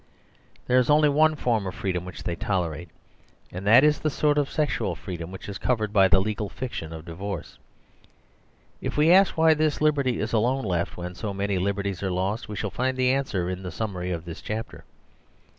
There 0.65 0.79
is 0.79 0.89
only 0.89 1.09
one 1.09 1.35
form 1.35 1.67
of 1.67 1.75
freedom 1.75 2.05
which 2.05 2.23
they 2.23 2.35
tolerate; 2.35 2.89
and 3.51 3.67
that 3.67 3.83
is 3.83 3.99
the 3.99 4.09
sort 4.09 4.39
of 4.39 4.49
sexual 4.49 4.95
freedom 4.95 5.29
which 5.31 5.47
is 5.47 5.59
covered 5.59 5.93
by 5.93 6.07
the 6.07 6.19
legal 6.19 6.49
fiction 6.49 6.91
of 6.91 7.05
divorce. 7.05 7.59
If 8.81 8.97
we 8.97 9.11
ask 9.11 9.37
why 9.37 9.53
this 9.53 9.79
liberty 9.79 10.19
is 10.19 10.33
alone 10.33 10.65
left, 10.65 10.97
when 10.97 11.13
so 11.13 11.35
many 11.35 11.59
liberties 11.59 12.01
are 12.01 12.09
lost, 12.09 12.49
we 12.49 12.55
shall 12.55 12.71
find 12.71 12.97
the 12.97 13.11
an 13.11 13.25
swer 13.25 13.47
in 13.53 13.61
the 13.61 13.69
summary 13.69 14.09
of 14.09 14.25
this 14.25 14.41
chapter. 14.41 14.85